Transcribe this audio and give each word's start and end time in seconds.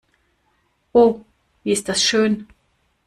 Oh, 0.95 1.21
wie 1.63 1.73
ist 1.73 1.87
das 1.87 2.01
schön! 2.03 2.47